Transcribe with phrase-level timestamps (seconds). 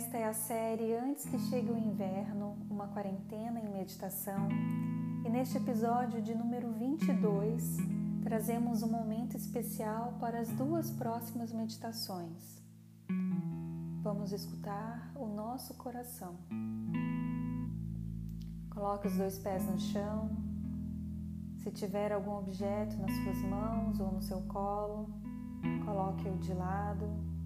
[0.00, 4.48] Esta é a série Antes que Chegue o Inverno, uma quarentena em meditação,
[5.26, 7.76] e neste episódio de número 22
[8.24, 12.62] trazemos um momento especial para as duas próximas meditações.
[14.02, 16.34] Vamos escutar o nosso coração.
[18.70, 20.30] Coloque os dois pés no chão.
[21.58, 25.10] Se tiver algum objeto nas suas mãos ou no seu colo,
[25.84, 27.39] coloque-o de lado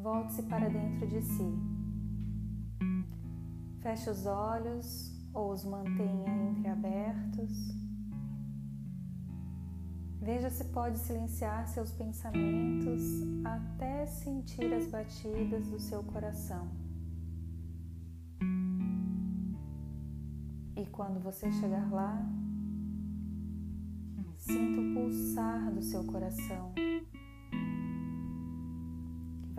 [0.00, 1.80] volte-se para dentro de si.
[3.82, 7.50] Feche os olhos ou os mantenha entreabertos.
[10.20, 13.00] Veja se pode silenciar seus pensamentos
[13.44, 16.68] até sentir as batidas do seu coração.
[20.76, 22.22] E quando você chegar lá,
[24.36, 26.74] sinta o pulsar do seu coração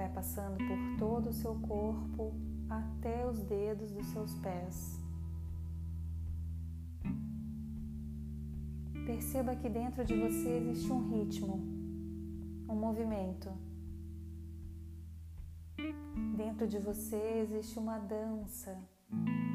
[0.02, 2.34] vai passando por todo o seu corpo
[2.68, 5.00] até os dedos dos seus pés.
[9.06, 11.56] Perceba que dentro de você existe um ritmo,
[12.68, 13.50] um movimento.
[16.36, 18.76] Dentro de você existe uma dança,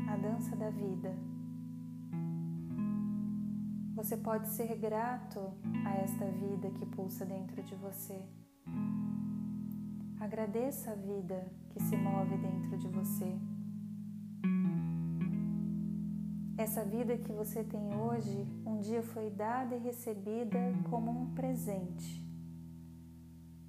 [0.08, 1.12] a dança da vida.
[3.96, 5.40] Você pode ser grato
[5.84, 8.22] a esta vida que pulsa dentro de você.
[10.26, 13.32] Agradeça a vida que se move dentro de você.
[16.58, 20.58] Essa vida que você tem hoje, um dia foi dada e recebida
[20.90, 22.28] como um presente.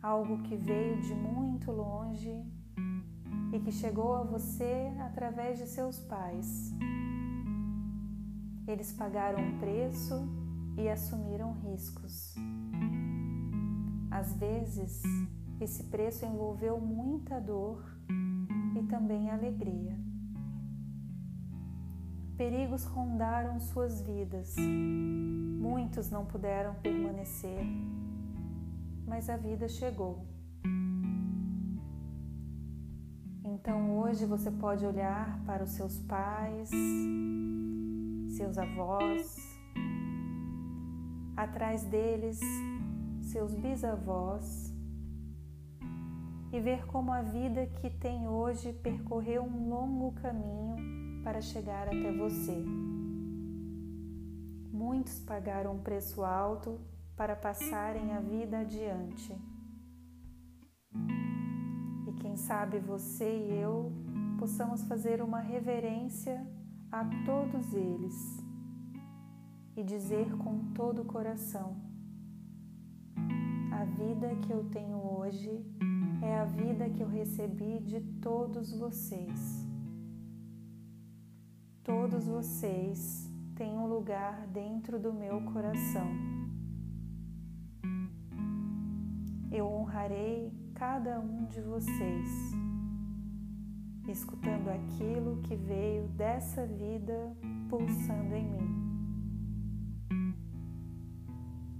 [0.01, 2.43] Algo que veio de muito longe
[3.53, 6.73] e que chegou a você através de seus pais.
[8.67, 10.27] Eles pagaram um preço
[10.75, 12.33] e assumiram riscos.
[14.09, 15.03] Às vezes,
[15.59, 17.83] esse preço envolveu muita dor
[18.75, 19.97] e também alegria.
[22.37, 24.55] Perigos rondaram suas vidas.
[24.57, 27.65] Muitos não puderam permanecer,
[29.07, 30.23] mas a vida chegou.
[33.43, 36.69] Então hoje você pode olhar para os seus pais,
[38.29, 39.35] seus avós,
[41.35, 42.39] atrás deles,
[43.23, 44.66] seus bisavós
[46.51, 50.75] e ver como a vida que tem hoje percorreu um longo caminho
[51.23, 52.63] para chegar até você.
[54.71, 56.79] Muitos pagaram um preço alto
[57.15, 59.35] para passarem a vida adiante.
[62.07, 63.91] E quem sabe você e eu
[64.39, 66.45] possamos fazer uma reverência
[66.91, 68.47] a todos eles
[69.75, 71.75] e dizer com todo o coração:
[73.71, 75.65] a vida que eu tenho hoje
[76.21, 79.65] é a vida que eu recebi de todos vocês.
[81.83, 86.07] Todos vocês têm um lugar dentro do meu coração.
[89.51, 92.27] Eu honrarei cada um de vocês,
[94.07, 97.35] escutando aquilo que veio dessa vida
[97.69, 98.87] pulsando em mim.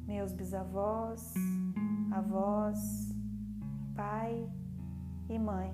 [0.07, 1.33] Meus bisavós,
[2.11, 3.16] avós,
[3.97, 4.47] pai
[5.27, 5.73] e mãe,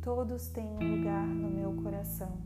[0.00, 2.40] todos têm um lugar no meu coração.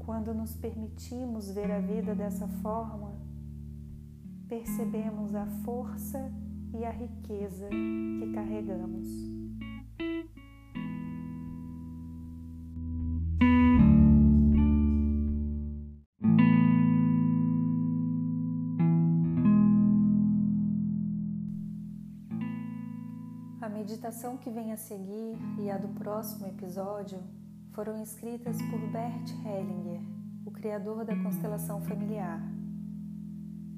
[0.00, 3.14] Quando nos permitimos ver a vida dessa forma,
[4.48, 6.32] percebemos a força
[6.74, 9.06] e a riqueza que carregamos.
[23.68, 27.22] Meditação que vem a seguir e a do próximo episódio
[27.72, 30.00] foram escritas por Bert Hellinger,
[30.46, 32.40] o criador da constelação familiar.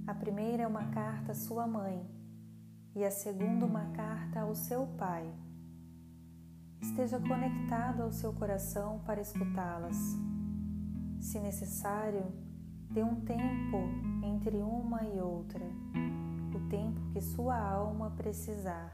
[0.06, 2.08] A primeira é uma carta à sua mãe
[2.94, 5.28] e a segunda uma carta ao seu pai.
[6.80, 9.96] Esteja conectado ao seu coração para escutá-las.
[11.20, 12.32] Se necessário,
[12.88, 13.78] dê um tempo
[14.22, 15.64] entre uma e outra,
[16.54, 18.92] o tempo que sua alma precisar.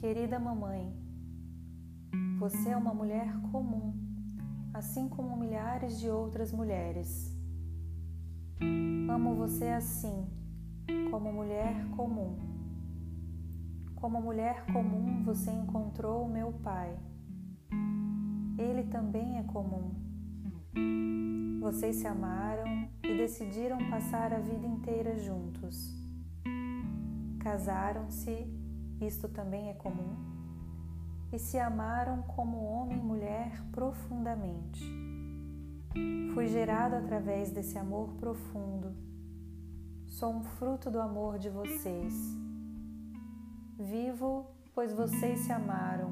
[0.00, 0.96] Querida mamãe,
[2.38, 3.92] você é uma mulher comum,
[4.72, 7.36] assim como milhares de outras mulheres.
[9.10, 10.24] Amo você assim,
[11.10, 12.38] como mulher comum.
[13.96, 16.96] Como mulher comum, você encontrou o meu pai.
[18.56, 19.96] Ele também é comum.
[21.60, 25.92] Vocês se amaram e decidiram passar a vida inteira juntos.
[27.40, 28.46] Casaram-se,
[29.00, 30.16] isto também é comum,
[31.32, 34.84] e se amaram como homem e mulher profundamente.
[36.34, 38.94] Fui gerado através desse amor profundo.
[40.06, 42.14] Sou um fruto do amor de vocês.
[43.78, 46.10] Vivo, pois vocês se amaram.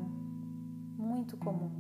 [0.98, 1.70] Muito comum.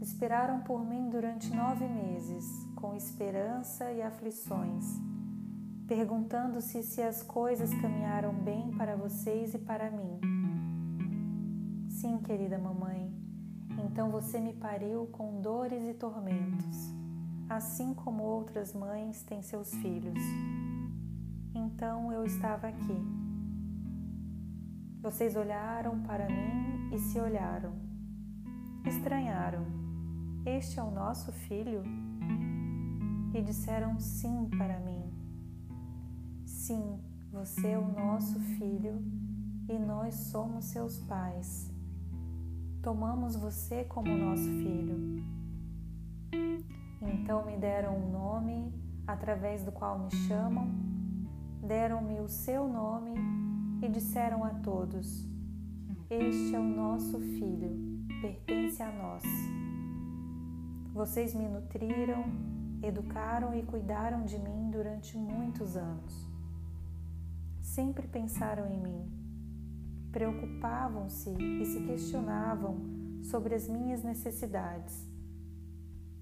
[0.00, 2.44] Esperaram por mim durante nove meses,
[2.76, 5.00] com esperança e aflições,
[5.86, 10.20] perguntando-se se as coisas caminharam bem para vocês e para mim.
[11.88, 13.12] Sim, querida mamãe,
[13.84, 16.92] então você me pariu com dores e tormentos,
[17.48, 20.22] assim como outras mães têm seus filhos.
[21.54, 22.98] Então eu estava aqui.
[25.00, 27.72] Vocês olharam para mim e se olharam.
[28.84, 29.64] Estranharam.
[30.44, 31.82] Este é o nosso filho?
[33.32, 35.05] E disseram sim para mim.
[36.66, 36.98] Sim,
[37.30, 39.00] você é o nosso filho
[39.68, 41.70] e nós somos seus pais
[42.86, 45.24] tomamos você como nosso filho.
[47.02, 48.72] Então me deram um nome
[49.04, 50.68] através do qual me chamam,
[51.64, 53.12] deram-me o seu nome
[53.82, 55.28] e disseram a todos:
[56.08, 57.70] Este é o nosso filho,
[58.20, 59.24] pertence a nós.
[60.94, 62.24] Vocês me nutriram,
[62.84, 66.25] educaram e cuidaram de mim durante muitos anos.
[67.76, 69.16] Sempre pensaram em mim
[70.10, 72.78] preocupavam-se e se questionavam
[73.22, 75.06] sobre as minhas necessidades.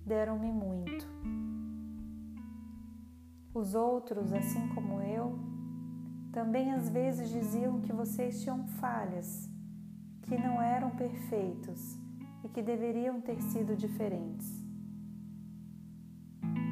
[0.04, 1.06] Deram-me muito.
[3.54, 5.38] Os outros, assim como eu,
[6.32, 9.48] também às vezes diziam que vocês tinham falhas,
[10.22, 11.96] que não eram perfeitos
[12.42, 14.60] e que deveriam ter sido diferentes.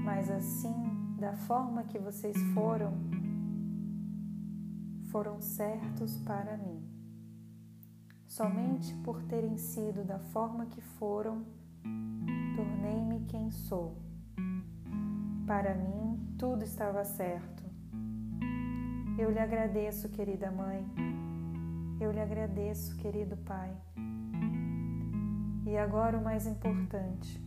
[0.05, 0.75] Mas assim,
[1.20, 3.21] da forma que vocês foram,
[5.12, 6.82] foram certos para mim.
[8.26, 11.44] Somente por terem sido da forma que foram,
[12.56, 13.98] tornei-me quem sou.
[15.46, 17.62] Para mim, tudo estava certo.
[19.18, 20.82] Eu lhe agradeço, querida mãe.
[22.00, 23.76] Eu lhe agradeço, querido pai.
[25.66, 27.38] E agora o mais importante: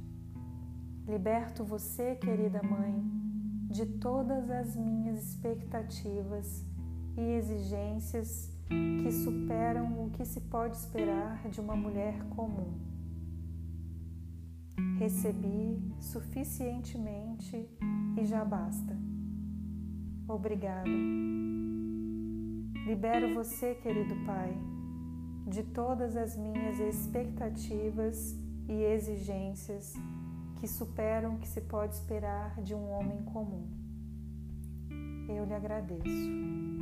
[1.08, 3.04] liberto você, querida mãe,
[3.72, 6.64] de todas as minhas expectativas
[7.18, 12.74] e exigências que superam o que se pode esperar de uma mulher comum.
[14.98, 17.70] Recebi suficientemente
[18.18, 18.98] e já basta.
[20.28, 20.90] Obrigada.
[22.88, 24.56] Libero você, querido Pai,
[25.48, 28.36] de todas as minhas expectativas
[28.68, 29.94] e exigências
[30.60, 33.68] que superam o que se pode esperar de um homem comum.
[35.28, 36.75] Eu lhe agradeço.